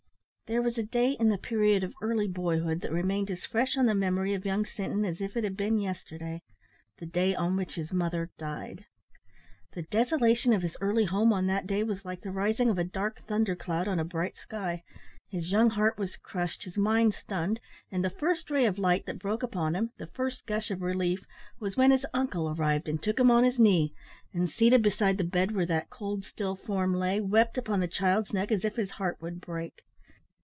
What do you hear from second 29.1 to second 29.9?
would break.